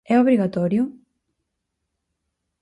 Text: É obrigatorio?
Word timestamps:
É 0.13 0.19
obrigatorio? 0.19 0.83